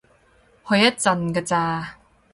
[0.67, 1.99] 去一陣㗎咋